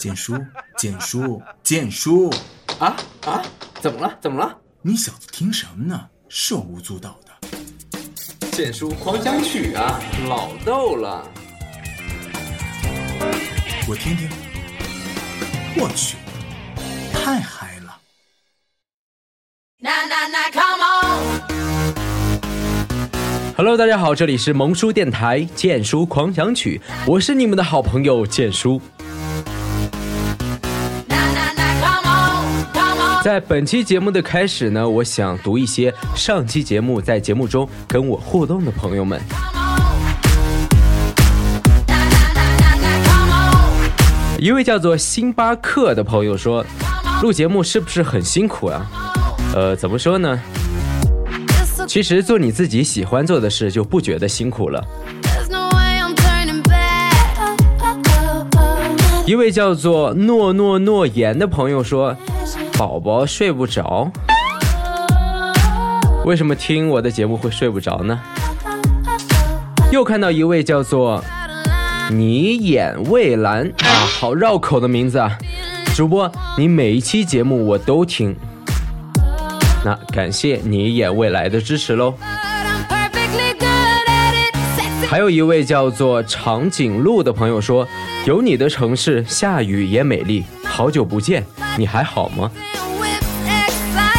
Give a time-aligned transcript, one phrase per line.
[0.00, 0.34] 建叔，
[0.78, 2.30] 简叔，简叔，
[2.78, 3.42] 啊啊！
[3.82, 4.16] 怎么了？
[4.18, 4.56] 怎么了？
[4.80, 6.08] 你小子听什么呢？
[6.26, 8.48] 手舞足蹈的。
[8.50, 11.22] 简叔狂想曲啊，老逗了。
[13.86, 14.26] 我听听。
[15.76, 16.16] 我去，
[17.12, 18.00] 太嗨了
[23.54, 28.80] ！Hello，大家好，这里是萌叔电台剑叔狂想曲，我是你们的好朋友剑叔。
[33.24, 39.20] 在本期节目的开始呢，我想读一些上期节目在节目中跟我互动的朋友们。
[44.38, 46.64] 一位叫做星巴克的朋友说
[47.20, 48.86] ：“录节目是不是很辛苦啊？”
[49.54, 50.40] 呃，怎么说呢？
[51.86, 54.82] 其实做你自己喜欢做的事，就不觉得辛苦了。
[59.26, 62.16] 一位叫做诺诺诺言的朋友说
[62.80, 64.10] ：“宝宝睡不着，
[66.24, 68.18] 为什么听我的节目会睡不着呢？”
[69.92, 71.22] 又看到一位叫做。
[72.10, 73.84] 你眼蔚蓝啊，
[74.18, 75.36] 好绕口的名字啊！
[75.94, 78.34] 主播，你每一期节目我都听，
[79.84, 82.14] 那感谢你眼未来的支持喽。
[85.06, 87.86] 还有一位叫做长颈鹿的朋友说
[88.26, 90.44] ：“有你的城市下雨也美丽，
[90.80, 91.44] 好久不见，
[91.76, 92.50] 你还好吗？”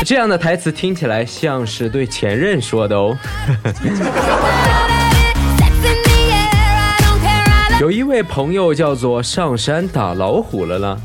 [0.05, 3.17] 这样的台词听起来像是对前任说的哦。
[7.81, 10.95] 有一位朋友叫做上山打老虎了呢，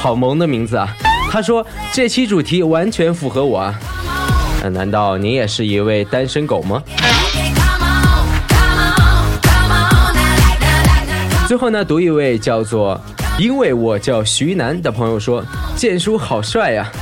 [0.00, 0.88] 好萌的名字啊！
[1.28, 3.74] 他说这期主题完全符合我啊！
[4.62, 6.80] 那难道你也是一位单身狗吗？
[11.48, 13.00] 最后呢，读一位叫做
[13.38, 15.44] 因为我叫徐楠的朋友说，
[15.76, 16.90] 建叔好帅呀！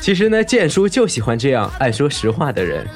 [0.00, 2.86] 其实呢，建叔就喜欢这样爱说实话的人。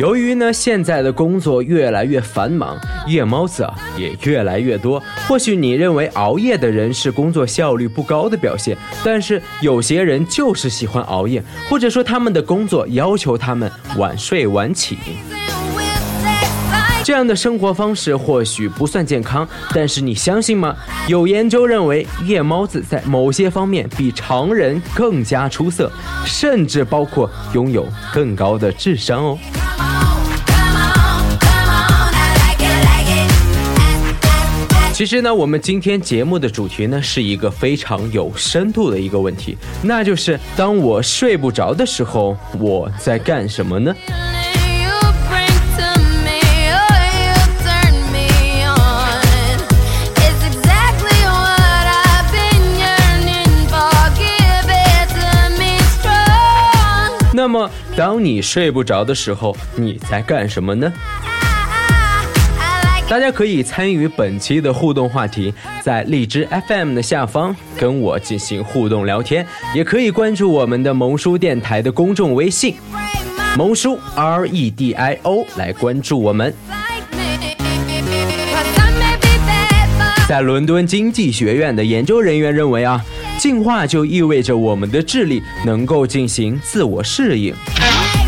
[0.00, 5.00] 由于呢，现在的工作越来越繁忙，夜猫子啊也越来越多。
[5.28, 14.98] 或许你认为熬夜的人是工作效率不高的表现，但是有些人就是喜欢熬夜，或者说他们的工作要求他们晚睡晚起。
[17.04, 20.74] 这样的生活方式或许不算健康，但是你相信吗？
[21.06, 25.92] 有研究认为，夜猫子在某些方面比常人更加出色，
[26.24, 29.38] 甚至包括拥有更高的智商哦。
[34.94, 43.92] 其实呢，我们今天节目的主题呢，是一个非常有深度的一个问题，那就是当我睡不着的时候，我在干什么呢？
[57.32, 60.90] 那么，当你睡不着的时候，你在干什么呢？
[63.14, 72.74] 大家可以参与本期的互动话题，在荔枝 FM 的下方跟我进行互动聊天，也可以关注我们的萌叔电台的公众微信
[73.56, 76.52] “萌叔 R E D I O” 来关注我们。
[80.28, 83.00] 在伦敦经济学院的研究人员认为啊。
[83.36, 87.52] 进化就意味着我们的智力能够进行自我适应，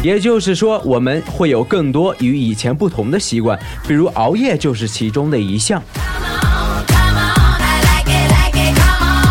[0.07, 3.59] 也就是说，我们会有更多与以前不同的习惯，
[3.89, 5.83] 比如熬夜就是其中的一项。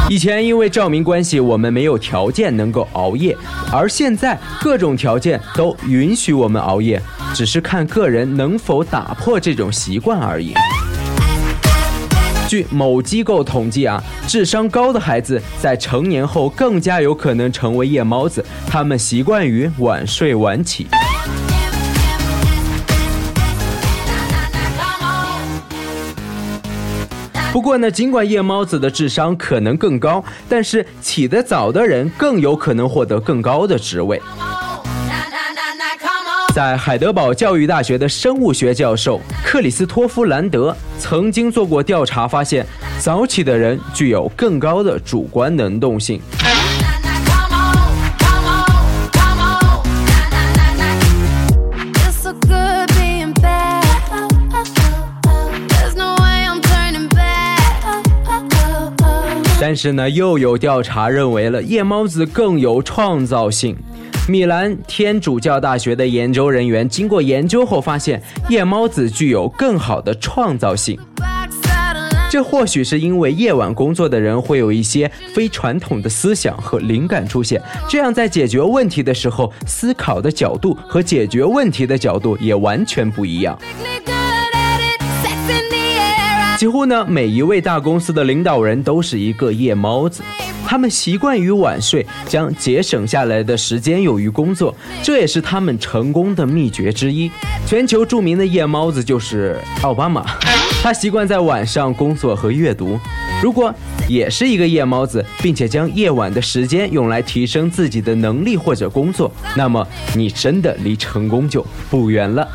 [0.10, 3.38] 以前因为照明关系，我们没有条件能够熬夜，
[3.72, 7.02] 而现在各种条件都允许我们熬夜，
[7.34, 10.54] 只是看个人能否打破这种习惯而已。
[12.56, 20.88] 据某机构统计啊，智商高的孩子在成年后更加有可能成为夜猫子，他们习惯于晚睡晚起。
[27.52, 34.22] 不过呢，尽管夜猫子的智商可能更高，但是起得早的人更有可能获得更高的职位。
[36.56, 42.66] 在海德堡教育大学的生物学教授克里斯托夫·兰德曾经做过调查，发现
[42.98, 46.22] 早起的人具有更高的主观能动性。
[59.60, 63.76] 但但是呢，又有调查认为了夜猫子更有创造性。
[64.28, 68.20] 米兰天主教大学的研究人员经过研究后发现，
[68.50, 71.00] 夜猫子具有更好的创造性。
[72.28, 83.56] 这或许是因为夜晚工作的人会有一些非传统的思想和灵感出现，这样在解决问题的时候，思考的角度和解决问题的角度也完全不一样。
[86.58, 90.24] 几乎呢，每一位大公司的领导人都是一个夜猫子。
[90.68, 97.32] 他们习惯于晚睡，将节省下来的时间用于工作，这也是他们成功的秘诀之一。
[97.66, 100.26] 全球著名的夜猫子就是奥巴马，
[100.82, 103.00] 他习惯在晚上工作和阅读。
[103.42, 103.74] 如果
[104.08, 112.48] 也是一个夜猫子，并且将夜晚的时间用来提升自己的能力或者工作，那么你真的离成功就不远了。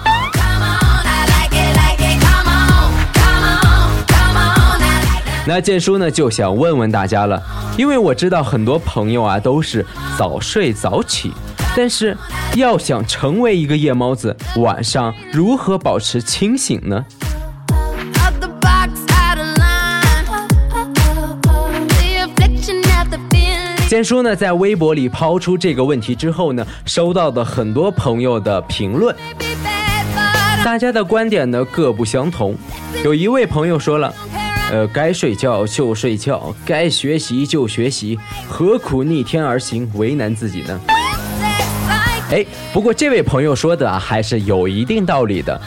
[5.47, 7.43] 那建叔呢就想问问大家了，
[7.77, 9.85] 因为我知道很多朋友啊都是
[10.19, 11.33] 早睡早起，
[11.75, 12.17] 但是
[12.55, 17.05] 要想成为一个夜猫子，晚上如何保持清醒呢？
[23.89, 29.17] 建叔呢在微博里抛出这个问题之后呢，收到的很多朋友的评论，
[30.63, 32.55] 大家的观点呢各不相同，
[33.03, 34.15] 有一位朋友说了。
[34.71, 38.17] 呃，该睡觉就睡觉，该学习就学习，
[38.49, 40.81] 何苦逆天而行，为难自己呢？
[42.31, 45.61] 哎，不过这位朋友说的啊，还是有一定道理的。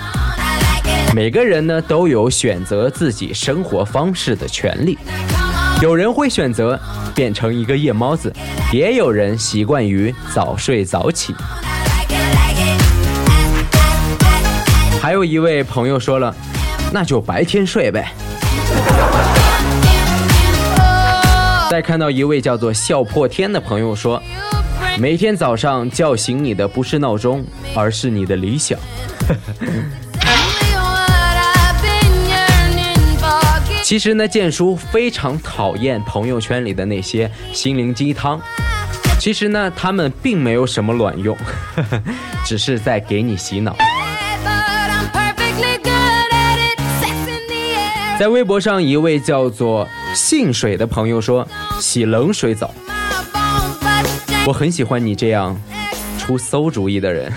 [1.14, 4.98] 每个人呢都有选择自己生活方式的权利，
[5.82, 6.80] 有人会选择
[7.14, 8.34] 变成一个夜猫子，
[8.72, 11.36] 也有人习惯于早睡早起。
[15.02, 16.34] 还有一位朋友说了，
[16.94, 18.14] 那就白天睡呗。
[21.70, 24.22] 再看到一位叫做笑破天的朋友说，
[25.00, 27.44] 每天早上叫醒你的不是闹钟，
[27.76, 28.78] 而是你的理想。
[33.84, 38.40] 其实呢，建叔非常讨厌朋友圈里的那些心灵鸡汤。
[39.20, 41.38] 其实呢，他们并没有什么卵用，
[42.46, 43.76] 只是在给你洗脑。
[48.20, 51.46] 在微博上，一位叫做“信水”的朋友说
[51.82, 52.72] ：“洗冷水澡。”
[54.46, 55.60] 我很喜欢你这样
[56.20, 57.32] 出馊主意的人。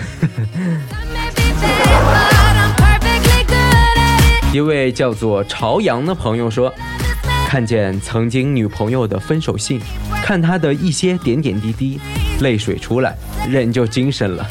[4.53, 6.73] 一位叫做朝阳的朋友说
[7.49, 9.81] ：“看见曾经女朋友的分手信，
[10.23, 11.99] 看她的一些点点滴滴，
[12.41, 13.15] 泪水出来，
[13.49, 14.47] 人就精神了。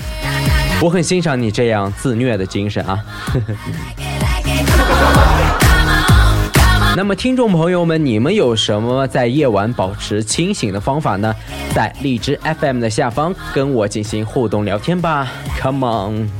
[0.83, 2.99] 我很欣赏你这样自虐的精神啊。”
[3.33, 3.55] 呵呵
[6.97, 11.35] 那么，听众朋友们，你们有什么在夜晚保持清醒的方法呢？
[11.75, 16.31] 在荔枝 FM 的下方跟我进行互动聊天吧，Come on！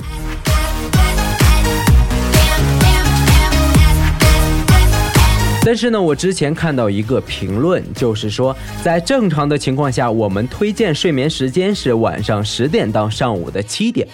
[5.63, 14.09] 但是呢，我之前看到一个评论，就是说，在正常的情况下，我们推荐睡眠时间是晚上十点到上午的七点。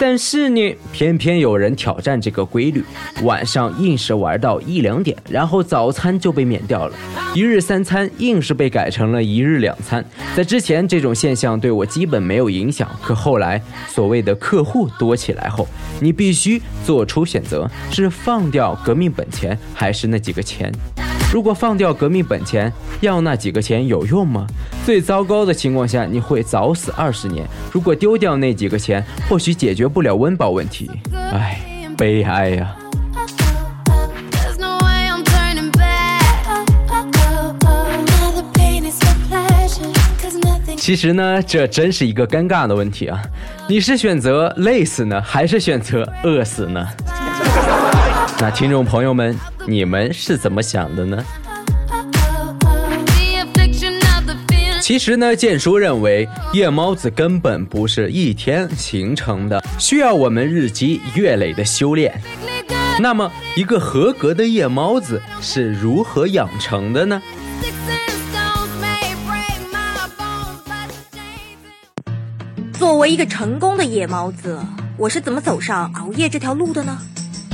[0.00, 2.82] 但是呢，偏偏有人挑战这个规律，
[3.22, 6.96] 晚上硬是玩到一两点，然后早餐就被免掉了，
[7.34, 10.02] 一日三餐硬是被改成了一日两餐。
[10.34, 15.68] 在之前，这种现象对我基本没有影响，可后来所谓的客户多起来后，
[16.00, 20.72] 你必须做出选择：是放掉革命本钱，还是那几个钱？
[21.32, 24.44] 如果放掉革命本钱，要那几个钱有用吗？
[24.84, 27.46] 最糟糕的情况下，你会早死二十年。
[27.70, 30.90] 如果丢掉那几个钱，或许解决不了温饱问题。
[31.14, 31.60] 唉，
[31.96, 32.74] 悲哀呀！
[40.76, 43.22] 其实呢，这真是一个尴尬的问题啊！
[43.68, 46.84] 你是选择累死呢，还是选择饿死呢？
[48.42, 51.22] 那听众朋友们，你们是怎么想的呢？
[54.80, 62.18] 其实呢，建叔认为夜猫子根本不是一天形成的，需要我们日积月累的修炼。
[62.98, 67.20] 那么，一个合格的夜猫子是如何养成的呢？
[72.72, 74.58] 作为一个成功的夜猫子，
[74.96, 76.98] 我是怎么走上熬夜这条路的呢？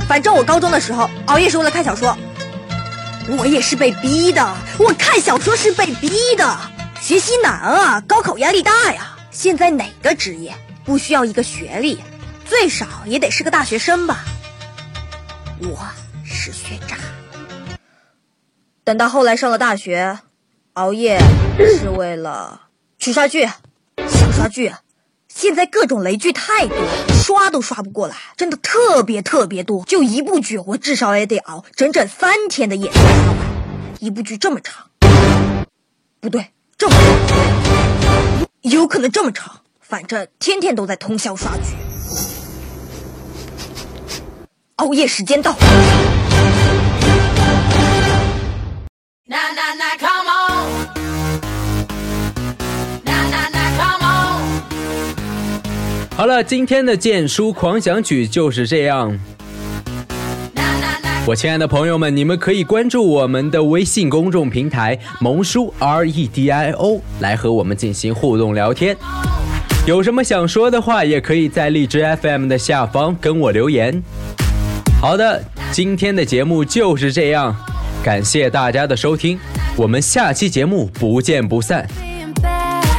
[0.07, 2.17] 反正我高中的时候熬夜是为了看小说，
[3.37, 4.55] 我也是被逼的。
[4.79, 6.57] 我看小说是被逼的，
[7.01, 9.17] 学习难啊，高考压力大呀。
[9.31, 11.99] 现在哪个职业不需要一个学历？
[12.45, 14.23] 最少也得是个大学生吧。
[15.59, 15.77] 我
[16.23, 16.95] 是学渣。
[18.85, 20.19] 等到后来上了大学，
[20.73, 21.19] 熬夜
[21.57, 22.61] 是为了
[22.97, 23.45] 去刷剧，
[23.97, 24.71] 想刷剧。
[25.37, 26.75] 现在各种雷剧太多，
[27.13, 29.83] 刷都刷不过来，真的特别特别多。
[29.85, 32.91] 就一部剧，我至少也得熬整整三天的夜。
[33.99, 34.89] 一部剧这么长，
[36.19, 36.95] 不对，这么
[37.27, 39.61] 长，有可能这么长。
[39.79, 41.75] 反正天天都在通宵刷剧，
[44.77, 45.55] 熬夜时间到。
[56.17, 59.15] 好了，今天的剑书狂想曲就是这样。
[61.27, 68.97] 我亲爱的朋友们，你们可以关注我们的微信公众平台“萌叔 R E D I O” 来和我们进行互动聊天。
[69.85, 74.01] 有什么想说的话，也可以在荔枝 FM 的下方跟我留言。
[74.99, 75.39] 好的，
[75.71, 77.55] 今天的节目就是这样，
[78.03, 79.37] 感谢大家的收听，
[79.75, 81.87] 我们下期节目不见不散。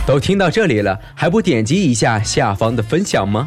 [0.09, 3.47] 都听到这里了，还不点击一下下方的分享吗？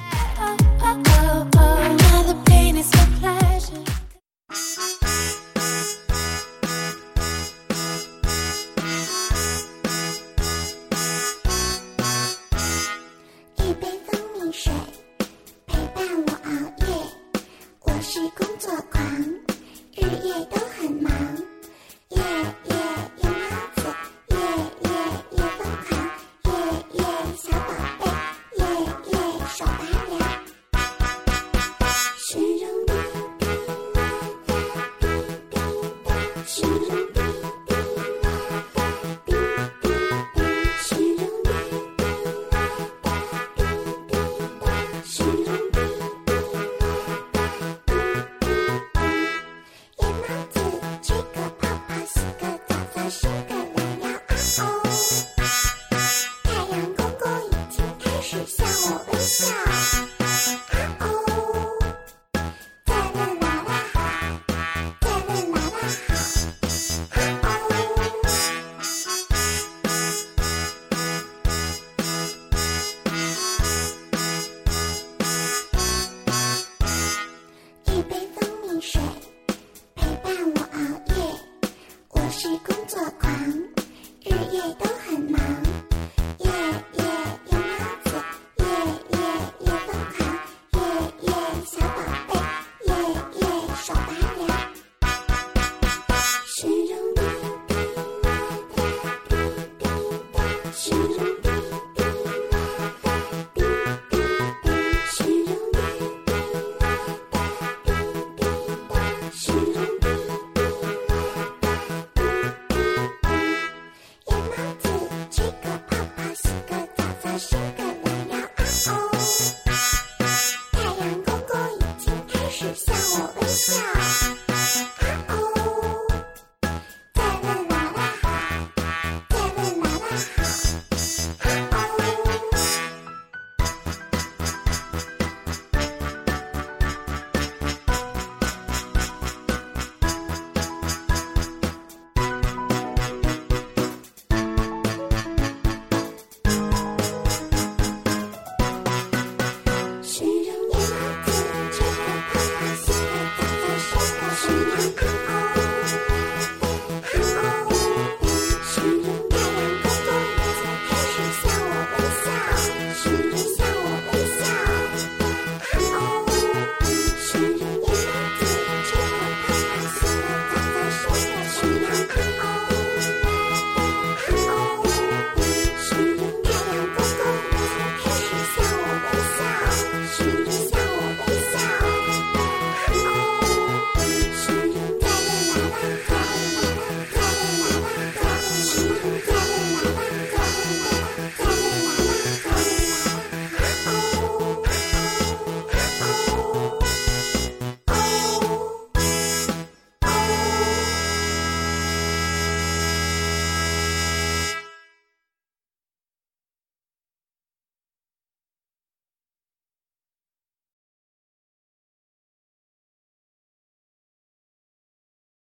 [78.82, 79.41] shot.